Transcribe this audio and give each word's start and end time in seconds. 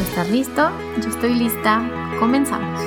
Estás 0.00 0.30
listo, 0.30 0.70
yo 1.02 1.08
estoy 1.08 1.34
lista, 1.34 1.82
comenzamos. 2.18 2.80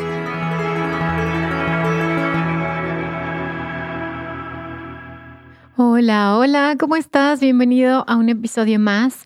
Hola, 5.75 6.37
hola, 6.37 6.75
¿cómo 6.79 6.95
estás? 6.95 7.39
Bienvenido 7.39 8.05
a 8.07 8.15
un 8.15 8.29
episodio 8.29 8.79
más 8.79 9.23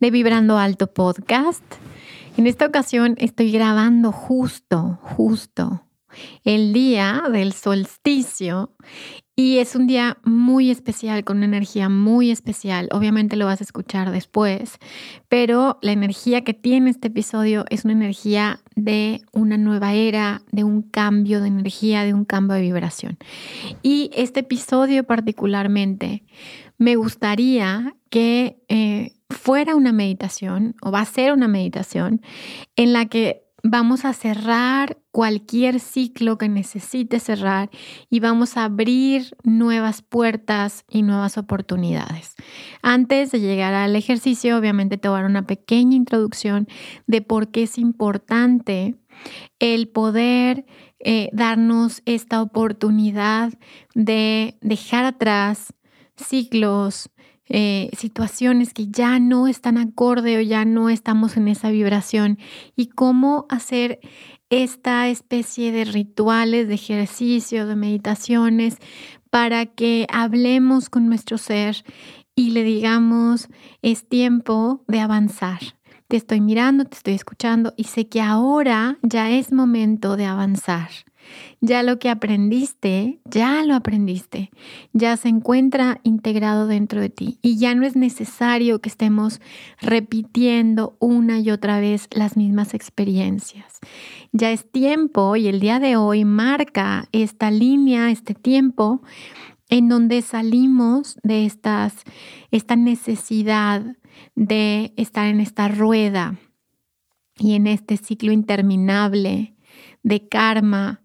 de 0.00 0.10
Vibrando 0.10 0.56
Alto 0.56 0.86
Podcast. 0.86 1.64
En 2.38 2.46
esta 2.46 2.64
ocasión 2.64 3.16
estoy 3.18 3.52
grabando 3.52 4.12
justo, 4.12 4.98
justo 5.02 5.82
el 6.44 6.72
día 6.72 7.24
del 7.30 7.52
solsticio 7.52 8.70
y 9.38 9.58
es 9.58 9.76
un 9.76 9.86
día 9.86 10.16
muy 10.24 10.70
especial, 10.70 11.22
con 11.22 11.36
una 11.36 11.46
energía 11.46 11.90
muy 11.90 12.30
especial. 12.30 12.88
Obviamente 12.90 13.36
lo 13.36 13.44
vas 13.44 13.60
a 13.60 13.64
escuchar 13.64 14.10
después, 14.10 14.78
pero 15.28 15.78
la 15.82 15.92
energía 15.92 16.42
que 16.42 16.54
tiene 16.54 16.88
este 16.88 17.08
episodio 17.08 17.66
es 17.68 17.84
una 17.84 17.92
energía 17.92 18.60
de 18.76 19.20
una 19.32 19.58
nueva 19.58 19.92
era, 19.92 20.40
de 20.52 20.64
un 20.64 20.80
cambio 20.80 21.42
de 21.42 21.48
energía, 21.48 22.04
de 22.04 22.14
un 22.14 22.24
cambio 22.24 22.56
de 22.56 22.62
vibración. 22.62 23.18
Y 23.82 24.10
este 24.14 24.40
episodio 24.40 25.04
particularmente 25.04 26.24
me 26.78 26.96
gustaría 26.96 27.94
que 28.08 28.56
eh, 28.68 29.12
fuera 29.28 29.76
una 29.76 29.92
meditación, 29.92 30.76
o 30.80 30.90
va 30.90 31.00
a 31.00 31.04
ser 31.04 31.34
una 31.34 31.48
meditación, 31.48 32.22
en 32.74 32.94
la 32.94 33.04
que 33.04 33.45
vamos 33.70 34.04
a 34.04 34.12
cerrar 34.12 34.98
cualquier 35.10 35.80
ciclo 35.80 36.38
que 36.38 36.48
necesite 36.48 37.20
cerrar 37.20 37.70
y 38.10 38.20
vamos 38.20 38.56
a 38.56 38.64
abrir 38.64 39.36
nuevas 39.42 40.02
puertas 40.02 40.84
y 40.88 41.02
nuevas 41.02 41.38
oportunidades. 41.38 42.34
Antes 42.82 43.30
de 43.32 43.40
llegar 43.40 43.74
al 43.74 43.96
ejercicio, 43.96 44.56
obviamente 44.56 44.98
te 44.98 45.08
voy 45.08 45.18
a 45.18 45.22
dar 45.22 45.30
una 45.30 45.46
pequeña 45.46 45.96
introducción 45.96 46.68
de 47.06 47.22
por 47.22 47.48
qué 47.48 47.64
es 47.64 47.78
importante 47.78 48.96
el 49.58 49.88
poder 49.88 50.66
eh, 50.98 51.30
darnos 51.32 52.02
esta 52.04 52.42
oportunidad 52.42 53.52
de 53.94 54.58
dejar 54.60 55.04
atrás 55.04 55.72
ciclos, 56.16 57.10
eh, 57.48 57.90
situaciones 57.96 58.74
que 58.74 58.88
ya 58.88 59.18
no 59.18 59.46
están 59.46 59.78
acorde 59.78 60.38
o 60.38 60.40
ya 60.40 60.64
no 60.64 60.90
estamos 60.90 61.36
en 61.36 61.48
esa 61.48 61.70
vibración 61.70 62.38
y 62.74 62.86
cómo 62.86 63.46
hacer 63.48 64.00
esta 64.50 65.08
especie 65.08 65.72
de 65.72 65.84
rituales, 65.84 66.68
de 66.68 66.74
ejercicio, 66.74 67.66
de 67.66 67.76
meditaciones 67.76 68.78
para 69.30 69.66
que 69.66 70.06
hablemos 70.12 70.88
con 70.88 71.08
nuestro 71.08 71.38
ser 71.38 71.84
y 72.34 72.50
le 72.50 72.62
digamos, 72.62 73.48
es 73.82 74.08
tiempo 74.08 74.84
de 74.86 75.00
avanzar. 75.00 75.60
Te 76.08 76.16
estoy 76.16 76.40
mirando, 76.40 76.84
te 76.84 76.96
estoy 76.96 77.14
escuchando 77.14 77.74
y 77.76 77.84
sé 77.84 78.08
que 78.08 78.20
ahora 78.20 78.98
ya 79.02 79.30
es 79.30 79.52
momento 79.52 80.16
de 80.16 80.26
avanzar. 80.26 80.90
Ya 81.60 81.82
lo 81.82 81.98
que 81.98 82.10
aprendiste, 82.10 83.20
ya 83.24 83.62
lo 83.64 83.74
aprendiste, 83.74 84.50
ya 84.92 85.16
se 85.16 85.28
encuentra 85.28 86.00
integrado 86.02 86.66
dentro 86.66 87.00
de 87.00 87.08
ti 87.08 87.38
y 87.42 87.58
ya 87.58 87.74
no 87.74 87.86
es 87.86 87.96
necesario 87.96 88.80
que 88.80 88.88
estemos 88.88 89.40
repitiendo 89.80 90.96
una 91.00 91.40
y 91.40 91.50
otra 91.50 91.80
vez 91.80 92.08
las 92.12 92.36
mismas 92.36 92.74
experiencias. 92.74 93.78
Ya 94.32 94.50
es 94.50 94.70
tiempo 94.70 95.36
y 95.36 95.48
el 95.48 95.60
día 95.60 95.80
de 95.80 95.96
hoy 95.96 96.24
marca 96.24 97.08
esta 97.12 97.50
línea, 97.50 98.10
este 98.10 98.34
tiempo 98.34 99.02
en 99.68 99.88
donde 99.88 100.22
salimos 100.22 101.16
de 101.22 101.46
esta 101.46 102.76
necesidad 102.76 103.96
de 104.34 104.92
estar 104.96 105.26
en 105.26 105.40
esta 105.40 105.68
rueda 105.68 106.38
y 107.38 107.54
en 107.54 107.66
este 107.66 107.96
ciclo 107.96 108.32
interminable 108.32 109.54
de 110.02 110.28
karma, 110.28 111.02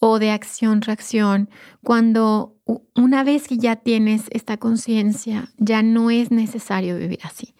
o 0.00 0.18
de 0.18 0.30
acción-reacción, 0.30 1.50
cuando 1.84 2.56
una 2.96 3.22
vez 3.22 3.46
que 3.46 3.58
ya 3.58 3.76
tienes 3.76 4.24
esta 4.30 4.56
conciencia, 4.56 5.52
ya 5.58 5.82
no 5.82 6.10
es 6.10 6.30
necesario 6.30 6.96
vivir 6.96 7.20
así. 7.22 7.54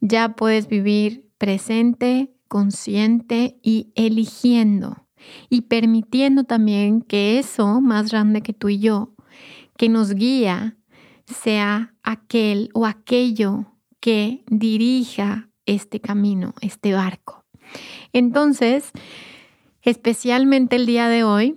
Ya 0.00 0.34
puedes 0.34 0.66
vivir 0.66 1.30
presente, 1.38 2.34
consciente 2.48 3.58
y 3.62 3.92
eligiendo 3.94 5.06
y 5.48 5.62
permitiendo 5.62 6.44
también 6.44 7.00
que 7.00 7.38
eso 7.38 7.80
más 7.80 8.10
grande 8.10 8.42
que 8.42 8.52
tú 8.52 8.68
y 8.68 8.78
yo, 8.80 9.14
que 9.76 9.88
nos 9.88 10.14
guía, 10.14 10.76
sea 11.26 11.94
aquel 12.02 12.70
o 12.74 12.86
aquello 12.86 13.66
que 14.00 14.44
dirija 14.48 15.48
este 15.64 16.00
camino, 16.00 16.54
este 16.60 16.92
barco. 16.92 17.44
Entonces, 18.12 18.90
especialmente 19.82 20.76
el 20.76 20.86
día 20.86 21.08
de 21.08 21.24
hoy, 21.24 21.56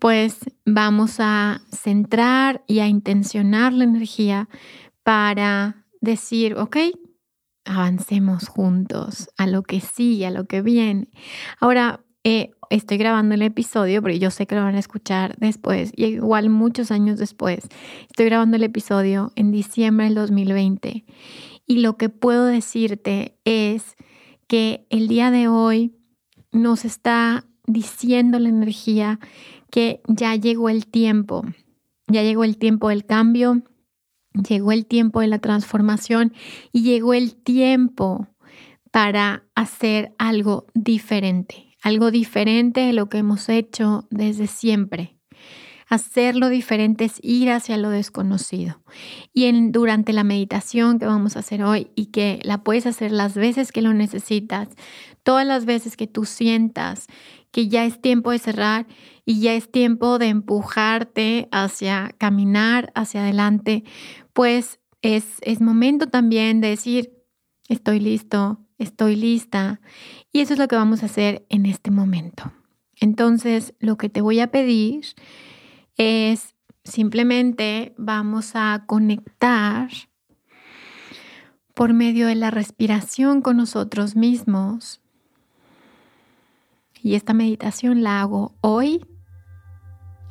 pues 0.00 0.38
vamos 0.64 1.16
a 1.18 1.62
centrar 1.72 2.62
y 2.66 2.80
a 2.80 2.88
intencionar 2.88 3.72
la 3.72 3.84
energía 3.84 4.48
para 5.02 5.86
decir, 6.00 6.54
ok, 6.56 6.76
avancemos 7.64 8.48
juntos 8.48 9.28
a 9.36 9.46
lo 9.46 9.62
que 9.62 9.80
sigue, 9.80 10.26
a 10.26 10.30
lo 10.30 10.46
que 10.46 10.62
viene. 10.62 11.08
Ahora, 11.60 12.00
eh, 12.24 12.50
estoy 12.70 12.98
grabando 12.98 13.34
el 13.34 13.42
episodio, 13.42 14.02
pero 14.02 14.14
yo 14.14 14.30
sé 14.30 14.46
que 14.46 14.54
lo 14.54 14.62
van 14.62 14.74
a 14.74 14.80
escuchar 14.80 15.36
después, 15.38 15.92
y 15.96 16.04
igual 16.06 16.50
muchos 16.50 16.90
años 16.90 17.18
después. 17.18 17.68
Estoy 18.08 18.26
grabando 18.26 18.56
el 18.56 18.64
episodio 18.64 19.32
en 19.36 19.50
diciembre 19.50 20.06
del 20.06 20.14
2020. 20.14 21.04
Y 21.66 21.78
lo 21.78 21.96
que 21.96 22.08
puedo 22.08 22.46
decirte 22.46 23.38
es 23.44 23.96
que 24.46 24.86
el 24.90 25.08
día 25.08 25.30
de 25.30 25.48
hoy 25.48 25.94
nos 26.50 26.84
está 26.84 27.44
diciendo 27.66 28.38
la 28.38 28.48
energía 28.48 29.20
que 29.70 30.00
ya 30.08 30.34
llegó 30.36 30.68
el 30.68 30.86
tiempo, 30.86 31.44
ya 32.06 32.22
llegó 32.22 32.44
el 32.44 32.58
tiempo 32.58 32.88
del 32.88 33.04
cambio, 33.04 33.62
llegó 34.32 34.72
el 34.72 34.86
tiempo 34.86 35.20
de 35.20 35.26
la 35.26 35.38
transformación 35.38 36.32
y 36.72 36.82
llegó 36.82 37.14
el 37.14 37.34
tiempo 37.36 38.28
para 38.90 39.44
hacer 39.54 40.14
algo 40.18 40.66
diferente, 40.74 41.74
algo 41.82 42.10
diferente 42.10 42.80
de 42.80 42.92
lo 42.92 43.08
que 43.08 43.18
hemos 43.18 43.48
hecho 43.48 44.06
desde 44.10 44.46
siempre. 44.46 45.18
Hacerlo 45.90 46.50
diferente 46.50 47.06
es 47.06 47.18
ir 47.22 47.50
hacia 47.50 47.78
lo 47.78 47.88
desconocido. 47.88 48.82
Y 49.32 49.44
en, 49.44 49.72
durante 49.72 50.12
la 50.12 50.22
meditación 50.22 50.98
que 50.98 51.06
vamos 51.06 51.34
a 51.34 51.38
hacer 51.38 51.62
hoy 51.62 51.90
y 51.94 52.06
que 52.06 52.40
la 52.42 52.62
puedes 52.62 52.84
hacer 52.84 53.10
las 53.10 53.34
veces 53.34 53.72
que 53.72 53.80
lo 53.80 53.94
necesitas, 53.94 54.68
todas 55.22 55.46
las 55.46 55.64
veces 55.64 55.96
que 55.96 56.06
tú 56.06 56.26
sientas 56.26 57.06
que 57.50 57.68
ya 57.68 57.86
es 57.86 58.02
tiempo 58.02 58.32
de 58.32 58.38
cerrar 58.38 58.86
y 59.28 59.40
ya 59.40 59.52
es 59.52 59.70
tiempo 59.70 60.18
de 60.18 60.28
empujarte 60.28 61.48
hacia 61.52 62.14
caminar 62.16 62.90
hacia 62.94 63.20
adelante, 63.20 63.84
pues 64.32 64.80
es, 65.02 65.36
es 65.42 65.60
momento 65.60 66.06
también 66.06 66.62
de 66.62 66.68
decir, 66.68 67.12
estoy 67.68 68.00
listo, 68.00 68.64
estoy 68.78 69.16
lista. 69.16 69.82
Y 70.32 70.40
eso 70.40 70.54
es 70.54 70.58
lo 70.58 70.66
que 70.66 70.76
vamos 70.76 71.02
a 71.02 71.06
hacer 71.06 71.44
en 71.50 71.66
este 71.66 71.90
momento. 71.90 72.50
Entonces, 72.96 73.74
lo 73.80 73.98
que 73.98 74.08
te 74.08 74.22
voy 74.22 74.40
a 74.40 74.50
pedir 74.50 75.04
es 75.98 76.54
simplemente 76.82 77.94
vamos 77.98 78.52
a 78.54 78.84
conectar 78.86 79.90
por 81.74 81.92
medio 81.92 82.28
de 82.28 82.34
la 82.34 82.50
respiración 82.50 83.42
con 83.42 83.58
nosotros 83.58 84.16
mismos 84.16 85.02
Y 87.02 87.14
esta 87.14 87.34
meditación 87.34 88.02
la 88.02 88.22
hago 88.22 88.54
hoy, 88.62 89.04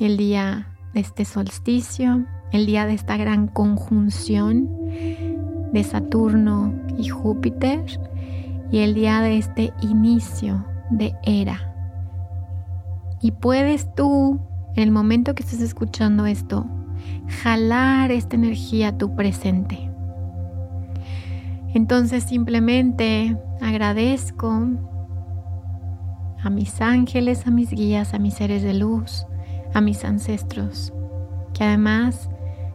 el 0.06 0.18
día 0.18 0.68
de 0.94 1.00
este 1.00 1.26
solsticio, 1.26 2.26
el 2.52 2.66
día 2.66 2.86
de 2.86 2.94
esta 2.94 3.18
gran 3.18 3.48
conjunción 3.48 4.70
de 5.74 5.84
Saturno 5.84 6.74
y 6.98 7.10
Júpiter 7.10 7.84
y 8.72 8.80
el 8.80 8.94
día 8.94 9.22
de 9.22 9.38
este 9.38 9.74
inicio 9.82 10.66
de 10.92 11.16
era. 11.24 11.74
Y 13.22 13.32
puedes 13.32 13.94
tú, 13.96 14.40
en 14.76 14.84
el 14.84 14.92
momento 14.92 15.34
que 15.34 15.44
estés 15.44 15.62
escuchando 15.62 16.26
esto, 16.26 16.68
jalar 17.42 18.12
esta 18.12 18.36
energía 18.36 18.90
a 18.90 18.98
tu 18.98 19.16
presente. 19.16 19.90
Entonces 21.74 22.24
simplemente 22.24 23.36
agradezco 23.62 24.62
a 26.44 26.50
mis 26.50 26.82
ángeles, 26.82 27.48
a 27.48 27.52
mis 27.52 27.72
guías, 27.72 28.14
a 28.14 28.20
mis 28.20 28.36
seres 28.36 28.62
de 28.62 28.74
luz, 28.74 29.26
a 29.74 29.82
mis 29.82 30.04
ancestros, 30.04 30.94
que 31.54 31.64
además 31.64 32.30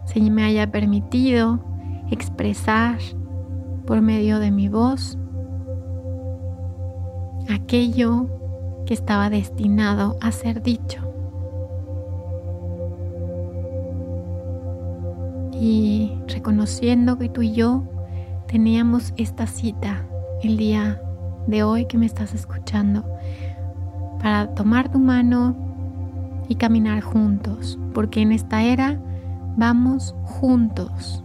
se 0.04 0.20
me 0.20 0.44
haya 0.44 0.70
permitido 0.70 1.64
expresar 2.10 2.98
por 3.86 4.00
medio 4.00 4.38
de 4.38 4.50
mi 4.50 4.68
voz 4.68 5.18
aquello 7.50 8.28
que 8.86 8.94
estaba 8.94 9.30
destinado 9.30 10.16
a 10.20 10.32
ser 10.32 10.62
dicho. 10.62 11.00
Y 15.52 16.12
reconociendo 16.28 17.18
que 17.18 17.28
tú 17.28 17.42
y 17.42 17.52
yo 17.52 17.84
teníamos 18.46 19.14
esta 19.16 19.46
cita 19.46 20.06
el 20.42 20.56
día 20.56 21.00
de 21.46 21.62
hoy 21.62 21.86
que 21.86 21.98
me 21.98 22.06
estás 22.06 22.34
escuchando 22.34 23.04
para 24.20 24.54
tomar 24.54 24.90
tu 24.90 24.98
mano 24.98 25.71
y 26.52 26.54
caminar 26.54 27.00
juntos, 27.00 27.78
porque 27.94 28.20
en 28.20 28.30
esta 28.30 28.62
era 28.62 29.00
vamos 29.56 30.14
juntos, 30.24 31.24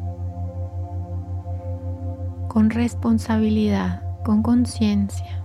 con 2.47 2.69
responsabilidad, 2.69 4.03
con 4.23 4.41
conciencia, 4.41 5.43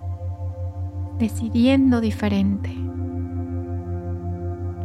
decidiendo 1.18 2.00
diferente, 2.00 2.70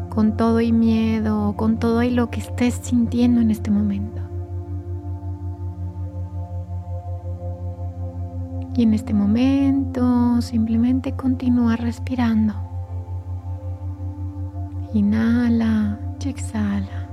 con 0.09 0.35
todo 0.35 0.61
y 0.61 0.71
miedo, 0.71 1.55
con 1.55 1.77
todo 1.77 2.01
y 2.01 2.09
lo 2.09 2.31
que 2.31 2.39
estés 2.39 2.73
sintiendo 2.81 3.39
en 3.39 3.51
este 3.51 3.69
momento. 3.69 4.23
Y 8.75 8.83
en 8.83 8.95
este 8.95 9.13
momento 9.13 10.41
simplemente 10.41 11.13
continúa 11.13 11.75
respirando. 11.75 12.66
Inhala 14.93 15.99
y 16.23 16.29
exhala. 16.29 17.09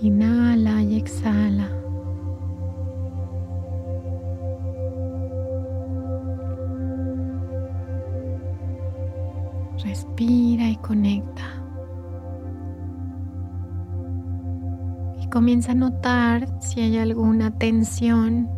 Inhala 0.00 0.82
y 0.82 0.96
exhala. 0.96 1.68
Respira 9.84 10.68
y 10.68 10.76
conecta. 10.76 11.62
comienza 15.32 15.72
a 15.72 15.74
notar 15.74 16.46
si 16.60 16.82
hay 16.82 16.98
alguna 16.98 17.50
tensión 17.52 18.50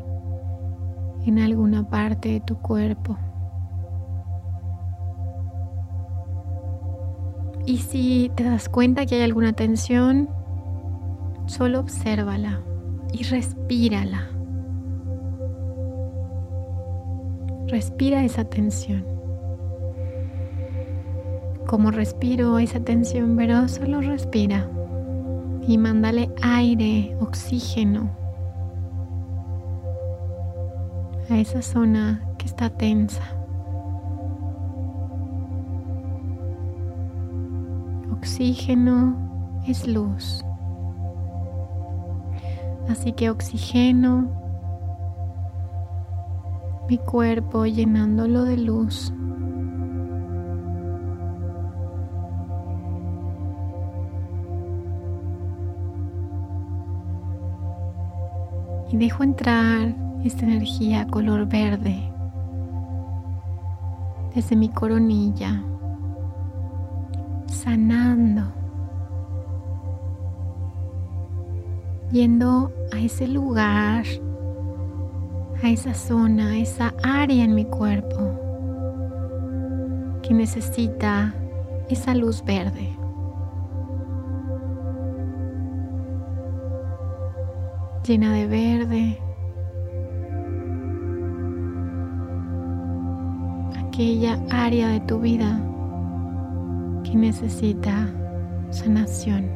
en 1.25 1.39
alguna 1.39 1.89
parte 1.89 2.31
de 2.31 2.41
tu 2.41 2.57
cuerpo. 2.57 3.17
Y 7.66 7.78
si 7.78 8.31
te 8.34 8.44
das 8.44 8.69
cuenta 8.69 9.06
que 9.06 9.16
hay 9.16 9.22
alguna 9.22 9.52
tensión, 9.52 10.28
solo 11.46 11.81
obsérvala 11.81 12.61
y 13.12 13.22
respírala. 13.25 14.28
Respira 17.69 18.22
esa 18.25 18.44
tensión. 18.44 19.06
Como 21.66 21.90
respiro 21.90 22.58
esa 22.58 22.81
tensión, 22.81 23.37
pero 23.37 23.69
solo 23.69 24.00
respira 24.00 24.69
y 25.66 25.78
mándale 25.78 26.31
aire, 26.43 27.16
oxígeno 27.20 28.11
a 31.31 31.38
esa 31.38 31.62
zona 31.62 32.22
que 32.38 32.46
está 32.46 32.69
tensa. 32.69 33.44
Oxígeno 38.25 39.15
es 39.67 39.87
luz. 39.87 40.43
Así 42.88 43.12
que 43.12 43.29
oxígeno 43.29 44.31
mi 46.88 46.97
cuerpo 46.97 47.67
llenándolo 47.67 48.44
de 48.44 48.56
luz. 48.56 49.12
y 58.91 58.97
dejo 58.97 59.23
entrar 59.23 59.94
esta 60.25 60.47
energía 60.47 61.06
color 61.09 61.47
verde 61.47 62.11
desde 64.35 64.56
mi 64.56 64.71
coronilla, 64.71 65.62
sanando, 67.64 68.43
yendo 72.12 72.70
a 72.93 73.00
ese 73.00 73.26
lugar, 73.26 74.05
a 75.62 75.70
esa 75.70 75.94
zona, 75.94 76.50
a 76.50 76.58
esa 76.58 76.93
área 77.02 77.43
en 77.43 77.55
mi 77.55 77.64
cuerpo 77.64 78.38
que 80.22 80.34
necesita 80.34 81.34
esa 81.88 82.14
luz 82.14 82.44
verde. 82.44 82.90
llena 88.06 88.34
de 88.34 88.46
verde. 88.46 89.19
Aquella 93.78 94.38
área 94.50 94.88
de 94.88 95.00
tu 95.00 95.20
vida 95.20 95.58
que 97.14 97.18
necesita 97.21 98.09
sanación. 98.71 99.49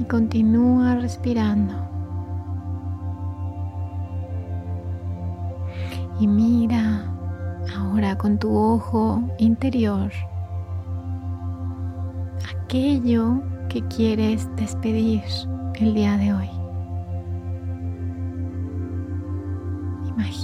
Y 0.00 0.04
continúa 0.04 0.96
respirando. 0.96 1.74
Y 6.18 6.26
mira 6.26 7.04
ahora 7.76 8.16
con 8.16 8.38
tu 8.38 8.56
ojo 8.56 9.22
interior 9.38 10.10
aquello 12.56 13.42
que 13.68 13.86
quieres 13.88 14.48
despedir 14.56 15.22
el 15.74 15.92
día 15.92 16.16
de 16.16 16.32
hoy. 16.32 16.63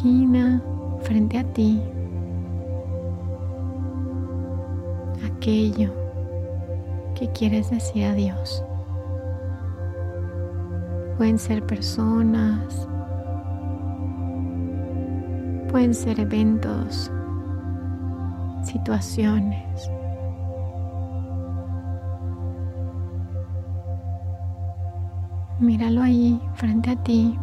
Imagina 0.03 0.63
frente 1.03 1.37
a 1.37 1.45
ti 1.53 1.79
aquello 5.27 5.93
que 7.15 7.29
quieres 7.33 7.69
decir 7.69 8.07
a 8.07 8.15
Dios. 8.15 8.65
Pueden 11.19 11.39
ser 11.39 11.67
personas, 11.67 12.89
pueden 15.71 15.93
ser 15.93 16.19
eventos 16.19 17.13
situaciones. 18.63 19.91
Míralo 25.59 26.01
ahí 26.01 26.41
frente 26.55 26.91
a 26.93 26.97
ti 27.03 27.39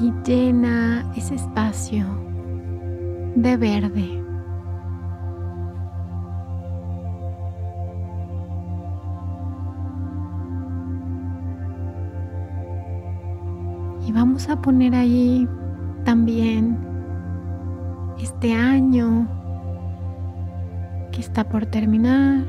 y 0.00 0.12
llena 0.24 1.10
ese 1.16 1.34
espacio 1.34 2.04
de 3.34 3.56
verde. 3.56 4.20
Y 14.06 14.12
vamos 14.12 14.48
a 14.48 14.60
poner 14.60 14.94
ahí 14.94 15.48
también 16.04 16.84
año 18.52 19.26
que 21.12 21.20
está 21.20 21.44
por 21.44 21.66
terminar 21.66 22.44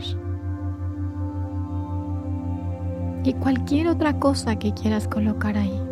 y 3.23 3.33
cualquier 3.33 3.87
otra 3.87 4.19
cosa 4.19 4.57
que 4.57 4.73
quieras 4.73 5.07
colocar 5.07 5.57
ahí. 5.57 5.84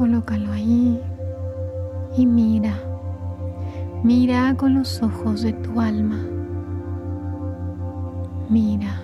Colócalo 0.00 0.50
ahí 0.52 0.98
y 2.16 2.24
mira, 2.24 2.72
mira 4.02 4.56
con 4.56 4.72
los 4.72 5.02
ojos 5.02 5.42
de 5.42 5.52
tu 5.52 5.78
alma. 5.78 6.16
Mira. 8.48 9.02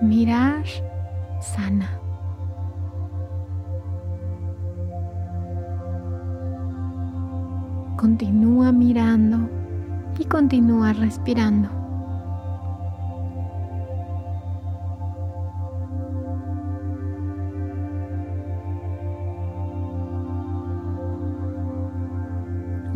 Mirar 0.00 0.64
sana. 1.42 1.90
Continúa 7.98 8.72
mirando 8.72 9.36
y 10.18 10.24
continúa 10.24 10.94
respirando. 10.94 11.79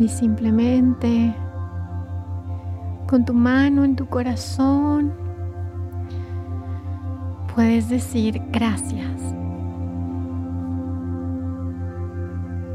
Y 0.05 0.07
simplemente 0.07 1.35
con 3.07 3.25
tu 3.25 3.33
mano 3.33 3.83
en 3.83 3.95
tu 3.95 4.05
corazón 4.05 5.11
puedes 7.55 7.89
decir 7.89 8.39
gracias. 8.51 9.33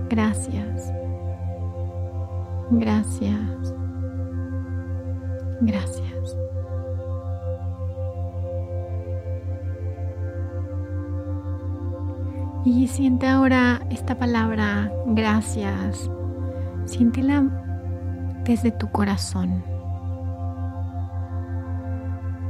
Gracias. 0.09 0.93
Gracias. 2.73 3.75
Gracias. 5.61 6.37
Y 12.65 12.89
siente 12.89 13.29
ahora 13.29 13.87
esta 13.89 14.19
palabra, 14.19 14.93
gracias. 15.07 16.11
Siéntela 16.91 17.45
desde 18.45 18.71
tu 18.73 18.91
corazón. 18.91 19.63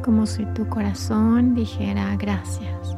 Como 0.04 0.25
si 0.26 0.47
tu 0.47 0.66
corazón 0.68 1.54
dijera 1.54 2.16
gracias. 2.16 2.97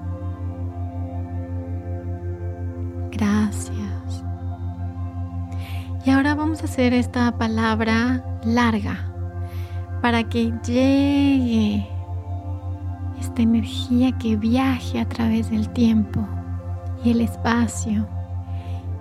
Y 6.05 6.11
ahora 6.11 6.35
vamos 6.35 6.63
a 6.63 6.65
hacer 6.65 6.93
esta 6.93 7.39
palabra 7.39 8.25
larga 8.45 9.13
para 10.01 10.25
que 10.25 10.53
llegue 10.67 11.87
esta 13.21 13.43
energía 13.43 14.11
que 14.19 14.37
viaje 14.37 14.99
a 14.99 15.09
través 15.09 15.51
del 15.51 15.69
tiempo 15.69 16.27
y 17.05 17.13
el 17.13 17.21
espacio 17.21 18.09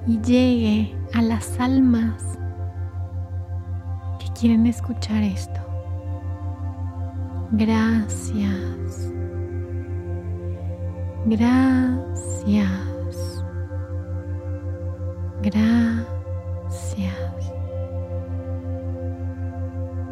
y 0.05 0.19
llegue 0.21 1.00
a 1.13 1.21
las 1.21 1.59
almas 1.59 2.23
que 4.19 4.31
quieren 4.39 4.65
escuchar 4.67 5.23
esto. 5.23 5.59
Gracias. 7.51 9.11
Gracias. 11.25 12.91
Gracias. 15.41 16.01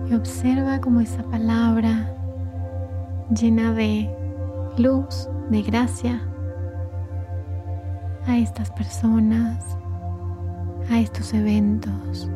Y 0.10 0.14
observa 0.16 0.82
cómo 0.82 1.02
esa 1.02 1.24
palabra 1.24 2.14
llena 3.30 3.74
de 3.74 4.10
luz, 4.78 5.30
de 5.50 5.62
gracia 5.62 6.22
a 8.26 8.38
estas 8.38 8.72
personas, 8.72 9.78
a 10.90 11.00
estos 11.00 11.34
eventos. 11.34 12.30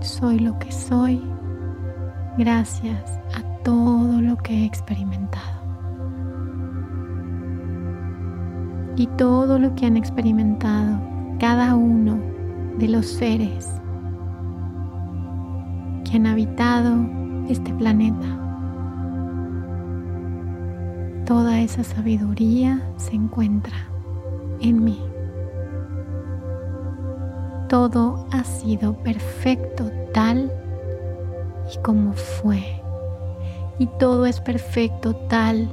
Soy 0.00 0.38
lo 0.38 0.58
que 0.58 0.72
soy 0.72 1.22
gracias 2.38 3.20
a 3.34 3.42
todo 3.62 4.20
lo 4.20 4.36
que 4.36 4.54
he 4.54 4.64
experimentado. 4.64 5.60
Y 8.96 9.06
todo 9.18 9.58
lo 9.58 9.74
que 9.74 9.86
han 9.86 9.96
experimentado 9.96 11.00
cada 11.38 11.74
uno 11.74 12.18
de 12.78 12.88
los 12.88 13.06
seres 13.06 13.68
que 16.04 16.16
han 16.16 16.26
habitado 16.26 17.20
este 17.52 17.72
planeta. 17.74 18.26
Toda 21.26 21.60
esa 21.60 21.84
sabiduría 21.84 22.82
se 22.96 23.14
encuentra 23.14 23.76
en 24.60 24.84
mí. 24.84 25.00
Todo 27.68 28.26
ha 28.32 28.44
sido 28.44 28.94
perfecto 29.02 29.90
tal 30.12 30.52
y 31.72 31.78
como 31.82 32.12
fue 32.12 32.80
y 33.80 33.86
todo 33.98 34.26
es 34.26 34.40
perfecto 34.40 35.14
tal 35.14 35.66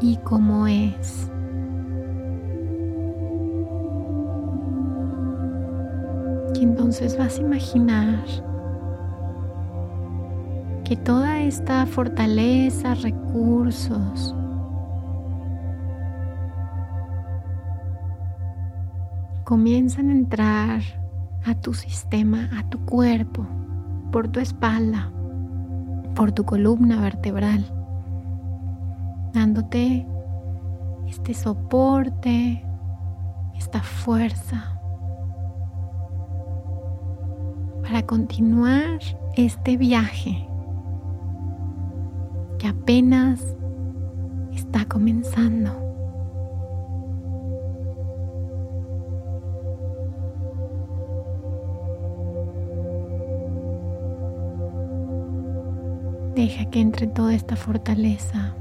y 0.00 0.16
como 0.18 0.68
es. 0.68 1.28
Y 6.54 6.62
entonces 6.62 7.18
vas 7.18 7.38
a 7.38 7.42
imaginar 7.42 8.47
que 10.88 10.96
toda 10.96 11.40
esta 11.40 11.84
fortaleza, 11.84 12.94
recursos, 12.94 14.34
comienzan 19.44 20.08
a 20.08 20.12
entrar 20.12 20.80
a 21.44 21.54
tu 21.54 21.74
sistema, 21.74 22.48
a 22.58 22.68
tu 22.70 22.78
cuerpo, 22.86 23.46
por 24.10 24.28
tu 24.28 24.40
espalda 24.40 25.12
por 26.18 26.32
tu 26.32 26.44
columna 26.44 27.00
vertebral, 27.00 27.64
dándote 29.32 30.04
este 31.06 31.32
soporte, 31.32 32.64
esta 33.56 33.80
fuerza 33.80 34.80
para 37.82 38.04
continuar 38.04 38.98
este 39.36 39.76
viaje 39.76 40.47
que 42.58 42.66
apenas 42.66 43.40
está 44.52 44.84
comenzando. 44.84 45.70
Deja 56.34 56.64
que 56.70 56.80
entre 56.80 57.06
toda 57.06 57.34
esta 57.34 57.56
fortaleza. 57.56 58.54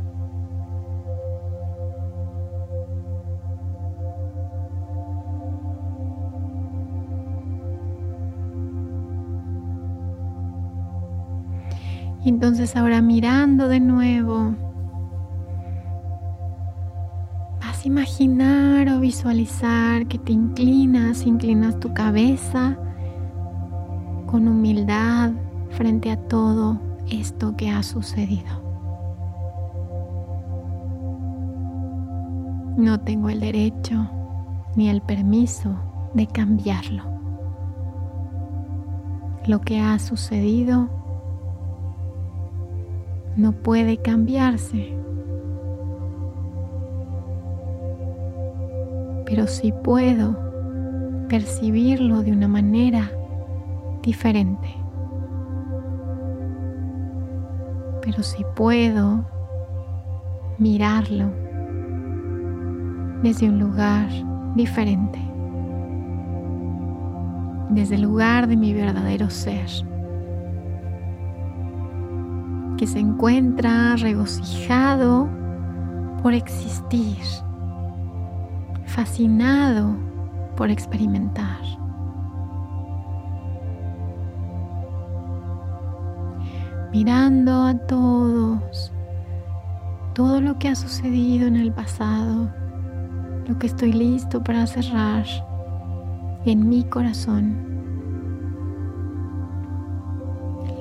Entonces 12.30 12.76
ahora 12.76 13.02
mirando 13.02 13.68
de 13.68 13.80
nuevo, 13.80 14.54
vas 17.60 17.84
a 17.84 17.88
imaginar 17.88 18.90
o 18.90 19.00
visualizar 19.00 20.08
que 20.08 20.18
te 20.18 20.34
inclinas, 20.34 21.26
inclinas 21.26 21.80
tu 21.80 21.94
cabeza 21.94 22.78
con 24.26 24.48
humildad 24.48 25.32
frente 25.70 26.12
a 26.12 26.18
todo 26.18 26.80
esto 27.10 27.56
que 27.56 27.70
ha 27.70 27.82
sucedido. 27.84 28.62
No 32.78 33.00
tengo 33.00 33.30
el 33.30 33.40
derecho 33.40 34.08
ni 34.76 34.90
el 34.90 35.02
permiso 35.02 35.76
de 36.14 36.28
cambiarlo. 36.28 37.04
Lo 39.48 39.62
que 39.62 39.80
ha 39.80 39.98
sucedido 39.98 40.97
no 43.38 43.54
puede 43.54 43.98
cambiarse. 43.98 44.94
Pero 49.26 49.48
sí 49.48 49.74
puedo 49.84 50.38
percibirlo 51.30 52.24
de 52.24 52.32
una 52.32 52.50
manera 52.50 53.12
diferente. 54.04 54.68
pero 58.08 58.24
si 58.24 58.42
puedo 58.56 59.26
mirarlo 60.58 61.30
desde 63.22 63.50
un 63.50 63.60
lugar 63.60 64.08
diferente, 64.56 65.20
desde 67.70 67.96
el 67.96 68.04
lugar 68.04 68.48
de 68.48 68.56
mi 68.56 68.74
verdadero 68.74 69.30
ser, 69.30 69.68
que 72.78 72.88
se 72.88 73.00
encuentra 73.00 73.96
regocijado 73.96 75.28
por 76.22 76.34
existir, 76.34 77.18
fascinado 78.86 79.96
por 80.56 80.70
experimentar. 80.70 81.62
Mirando 86.92 87.64
a 87.64 87.74
todos, 87.76 88.92
todo 90.14 90.40
lo 90.40 90.58
que 90.58 90.70
ha 90.70 90.76
sucedido 90.76 91.48
en 91.48 91.56
el 91.58 91.72
pasado, 91.72 92.50
lo 93.48 93.58
que 93.60 93.68
estoy 93.68 93.92
listo 93.92 94.44
para 94.44 94.66
cerrar 94.68 95.26
en 96.46 96.70
mi 96.70 96.84
corazón. 96.84 97.77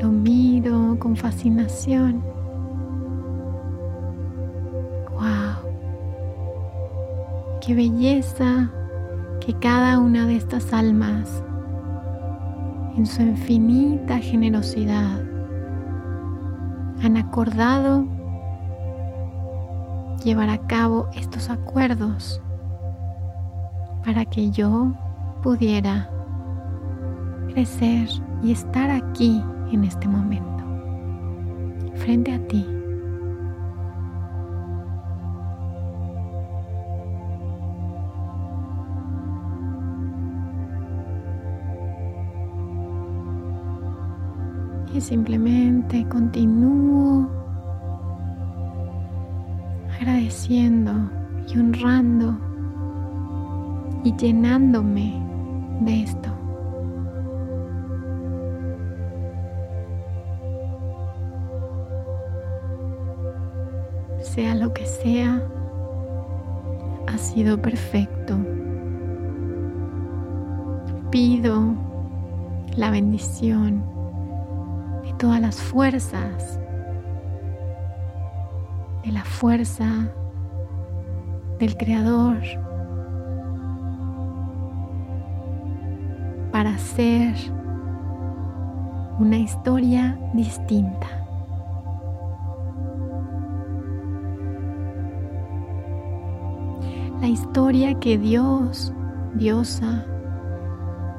Lo 0.01 0.09
miro 0.09 0.97
con 0.99 1.17
fascinación. 1.17 2.23
¡Wow! 5.13 5.71
¡Qué 7.61 7.75
belleza 7.75 8.71
que 9.41 9.55
cada 9.55 9.99
una 9.99 10.27
de 10.27 10.37
estas 10.37 10.73
almas, 10.75 11.43
en 12.97 13.07
su 13.07 13.23
infinita 13.23 14.19
generosidad, 14.19 15.23
han 17.03 17.17
acordado 17.17 18.05
llevar 20.25 20.51
a 20.51 20.59
cabo 20.67 21.09
estos 21.15 21.49
acuerdos 21.49 22.43
para 24.05 24.25
que 24.27 24.51
yo 24.51 24.93
pudiera 25.43 26.11
crecer 27.49 28.09
y 28.43 28.53
estar 28.53 28.91
aquí 28.91 29.43
en 29.73 29.85
este 29.85 30.09
momento, 30.09 30.65
frente 31.95 32.33
a 32.33 32.39
ti. 32.47 32.67
Y 44.95 45.01
simplemente 45.01 46.07
continúo 46.09 47.29
agradeciendo 50.01 50.93
y 51.53 51.59
honrando 51.59 52.35
y 54.05 54.17
llenándome 54.17 55.23
de 55.81 56.03
esto. 56.03 56.36
Sea 64.37 64.55
lo 64.55 64.75
que 64.75 64.85
sea, 64.85 65.43
ha 67.07 67.17
sido 67.17 67.57
perfecto. 67.57 68.37
Pido 71.11 71.75
la 72.77 72.91
bendición 72.91 73.83
de 75.05 75.15
todas 75.15 75.41
las 75.41 75.57
fuerzas, 75.57 76.61
de 79.07 79.13
la 79.13 79.25
fuerza 79.25 80.13
del 81.59 81.75
Creador 81.79 82.43
para 86.53 86.75
hacer 86.75 87.35
una 89.19 89.39
historia 89.39 90.19
distinta. 90.35 91.26
La 97.27 97.33
historia 97.33 97.99
que 97.99 98.17
Dios, 98.19 98.93
Diosa, 99.35 100.07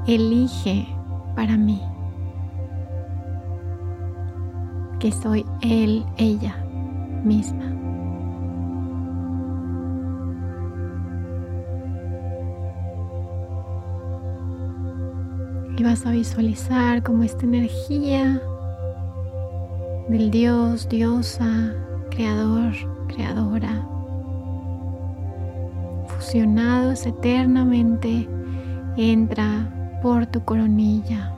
elige 0.07 0.87
para 1.35 1.57
mí. 1.57 1.81
Que 4.99 5.11
soy 5.11 5.45
Él, 5.61 6.05
ella 6.15 6.63
misma. 7.25 7.65
Y 15.77 15.83
vas 15.83 16.05
a 16.05 16.11
visualizar 16.11 17.03
como 17.03 17.23
esta 17.23 17.43
energía 17.43 18.41
del 20.07 20.31
Dios, 20.31 20.87
diosa, 20.87 21.75
creador, 22.11 22.71
creadora, 23.09 23.96
fusionados 26.27 27.05
eternamente, 27.05 28.27
entra 28.97 29.47
por 30.01 30.25
tu 30.25 30.43
coronilla, 30.43 31.33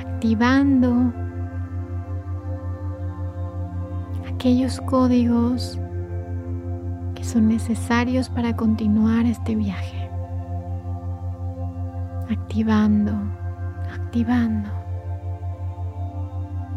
activando 0.00 1.12
aquellos 4.32 4.80
códigos 4.80 5.78
que 7.14 7.22
son 7.22 7.48
necesarios 7.48 8.30
para 8.30 8.56
continuar 8.56 9.26
este 9.26 9.56
viaje. 9.56 10.08
Activando, 12.30 13.12
activando, 13.92 14.70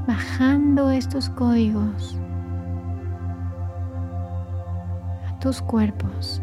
bajando 0.05 0.89
estos 0.89 1.29
códigos 1.29 2.19
tus 5.45 5.61
cuerpos. 5.61 6.41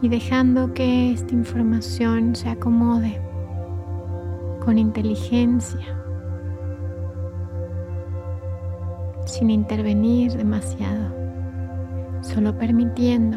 Y 0.00 0.08
dejando 0.08 0.72
que 0.72 1.12
esta 1.12 1.34
información 1.34 2.34
se 2.34 2.48
acomode 2.48 3.20
con 4.64 4.78
inteligencia, 4.78 5.86
sin 9.26 9.50
intervenir 9.50 10.32
demasiado 10.38 11.12
solo 12.22 12.56
permitiendo. 12.56 13.36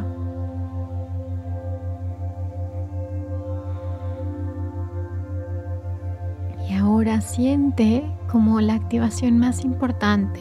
Y 6.69 6.73
ahora 6.75 7.19
siente 7.19 8.09
como 8.31 8.61
la 8.61 8.75
activación 8.75 9.39
más 9.39 9.65
importante 9.65 10.39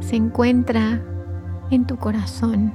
se 0.00 0.16
encuentra 0.16 1.02
en 1.70 1.86
tu 1.86 1.96
corazón. 1.96 2.74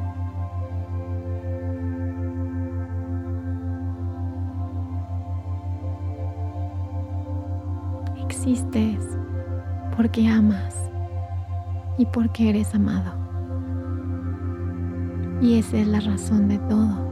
Existes 8.25 9.05
porque 9.95 10.27
amas 10.27 10.75
y 11.99 12.07
porque 12.07 12.49
eres 12.49 12.73
amado. 12.73 13.13
Y 15.39 15.59
esa 15.59 15.77
es 15.77 15.87
la 15.87 15.99
razón 15.99 16.47
de 16.47 16.57
todo. 16.57 17.11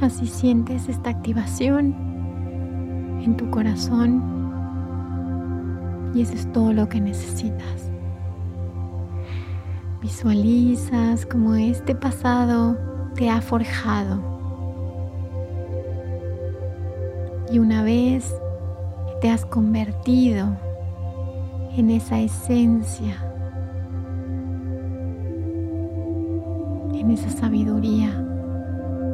Así 0.00 0.26
sientes 0.26 0.88
esta 0.88 1.10
activación 1.10 2.13
en 3.24 3.36
tu 3.36 3.50
corazón 3.50 4.22
y 6.14 6.22
eso 6.22 6.34
es 6.34 6.50
todo 6.52 6.72
lo 6.72 6.88
que 6.88 7.00
necesitas. 7.00 7.90
Visualizas 10.00 11.26
como 11.26 11.54
este 11.54 11.94
pasado 11.94 12.76
te 13.14 13.30
ha 13.30 13.40
forjado. 13.40 14.20
Y 17.50 17.58
una 17.58 17.82
vez 17.82 18.32
te 19.20 19.30
has 19.30 19.44
convertido 19.46 20.46
en 21.76 21.90
esa 21.90 22.20
esencia 22.20 23.16
en 27.04 27.10
esa 27.10 27.28
sabiduría 27.28 28.10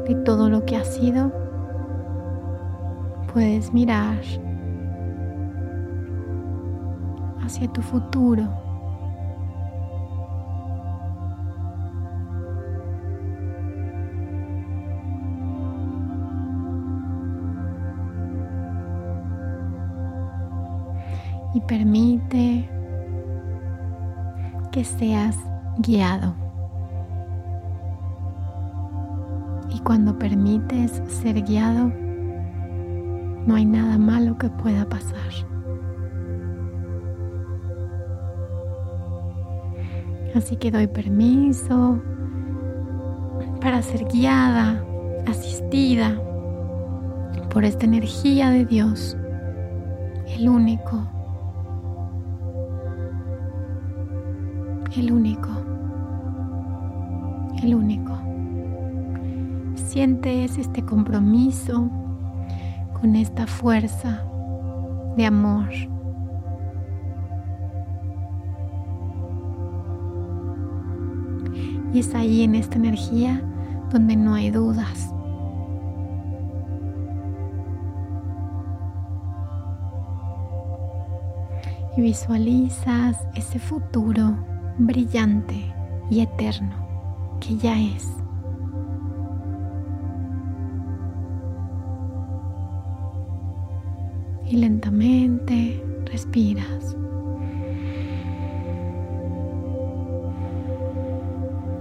de 0.07 0.14
todo 0.25 0.49
lo 0.49 0.64
que 0.64 0.77
ha 0.77 0.85
sido, 0.85 1.33
puedes 3.33 3.73
mirar 3.73 4.21
hacia 7.43 7.69
tu 7.73 7.83
futuro. 7.83 8.49
Y 21.53 21.61
permite 21.62 22.71
que 24.71 24.85
seas 24.85 25.37
guiado. 25.79 26.35
Y 29.69 29.81
cuando 29.81 30.16
permites 30.16 31.03
ser 31.09 31.43
guiado, 31.43 31.93
no 33.46 33.55
hay 33.55 33.64
nada 33.64 33.98
malo 33.98 34.37
que 34.38 34.48
pueda 34.48 34.88
pasar. 34.88 35.31
Así 40.35 40.57
que 40.57 40.70
doy 40.70 40.87
permiso 40.87 42.00
para 43.61 43.83
ser 43.83 44.05
guiada, 44.07 44.85
asistida 45.26 46.14
por 47.50 47.64
esta 47.64 47.85
energía 47.85 48.50
de 48.50 48.64
Dios, 48.64 49.16
el 50.29 50.48
único, 50.48 51.03
el 54.96 55.12
único, 55.12 55.50
el 57.62 57.74
único. 57.74 58.12
Sientes 59.74 60.59
este 60.59 60.85
compromiso 60.85 61.90
con 63.01 63.17
esta 63.17 63.47
fuerza 63.47 64.25
de 65.17 65.27
amor. 65.27 65.69
Y 71.93 71.99
es 71.99 72.15
ahí 72.15 72.43
en 72.43 72.55
esta 72.55 72.77
energía 72.77 73.43
donde 73.91 74.17
no 74.17 74.35
hay 74.35 74.51
dudas. 74.51 75.13
Y 81.97 82.03
visualizas 82.03 83.17
ese 83.35 83.59
futuro 83.59 84.37
brillante 84.79 85.75
y 86.09 86.21
eterno 86.21 86.77
que 87.41 87.57
ya 87.57 87.79
es. 87.81 88.20
Y 94.51 94.57
lentamente 94.57 95.83
respiras. 96.05 96.97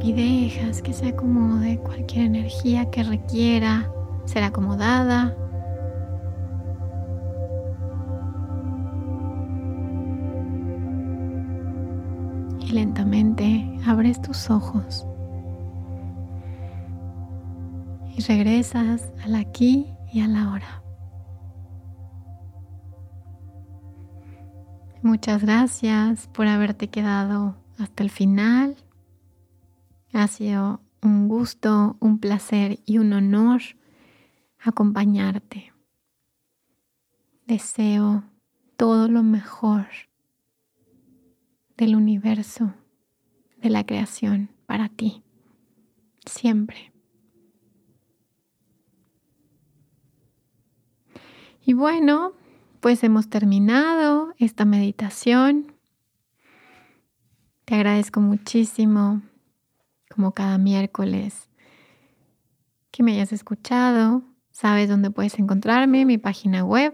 y 0.02 0.14
dejas 0.14 0.82
que 0.82 0.94
se 0.94 1.10
acomode 1.10 1.78
cualquier 1.80 2.26
energía 2.26 2.90
que 2.90 3.04
requiera 3.04 3.92
ser 4.26 4.44
acomodada. 4.44 5.36
Y 12.60 12.72
lentamente 12.72 13.78
abres 13.86 14.22
tus 14.22 14.50
ojos 14.50 15.06
y 18.16 18.22
regresas 18.22 19.12
al 19.24 19.36
aquí 19.36 19.94
y 20.12 20.22
a 20.22 20.28
la 20.28 20.52
hora. 20.52 20.89
Muchas 25.10 25.42
gracias 25.42 26.28
por 26.28 26.46
haberte 26.46 26.88
quedado 26.88 27.58
hasta 27.80 28.04
el 28.04 28.12
final. 28.12 28.76
Ha 30.14 30.28
sido 30.28 30.82
un 31.02 31.28
gusto, 31.28 31.98
un 32.00 32.20
placer 32.20 32.78
y 32.86 33.00
un 33.00 33.14
honor 33.14 33.60
acompañarte. 34.60 35.74
Deseo 37.48 38.24
todo 38.78 39.08
lo 39.08 39.24
mejor 39.24 39.88
del 41.76 41.96
universo, 41.96 42.76
de 43.58 43.72
la 43.72 43.88
creación 43.88 44.52
para 44.68 44.90
ti, 44.90 45.24
siempre. 46.24 46.94
Y 51.66 51.74
bueno, 51.74 52.34
pues 52.80 53.04
hemos 53.04 53.30
terminado 53.30 54.34
esta 54.38 54.66
meditación. 54.66 55.74
Te 57.66 57.76
agradezco 57.76 58.22
muchísimo 58.22 59.22
como 60.10 60.34
cada 60.34 60.58
miércoles. 60.58 61.48
Que 62.92 63.04
me 63.04 63.14
hayas 63.14 63.32
escuchado. 63.32 64.24
Sabes 64.52 64.90
dónde 64.90 65.12
puedes 65.12 65.38
encontrarme, 65.40 66.06
mi 66.06 66.18
página 66.18 66.66
web 66.66 66.94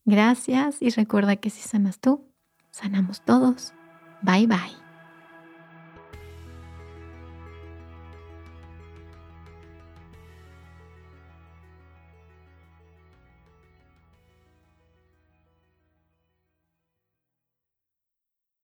Gracias 0.06 0.82
y 0.82 0.90
recuerda 0.90 1.36
que 1.36 1.50
si 1.50 1.62
sanas 1.62 2.00
tú, 2.00 2.26
sanamos 2.72 3.24
todos. 3.24 3.74
Bye 4.24 4.48
bye. 4.48 4.89